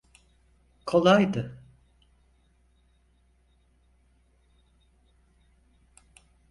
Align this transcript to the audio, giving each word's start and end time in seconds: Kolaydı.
Kolaydı. 0.85 1.57